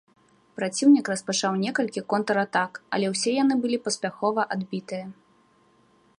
Праціўнік 0.59 1.11
распачаў 1.13 1.59
некалькі 1.65 2.03
контратак, 2.13 2.71
але 2.97 3.05
ўсе 3.15 3.31
яны 3.43 3.53
былі 3.67 3.77
паспяхова 3.85 4.41
адбітыя. 4.59 5.05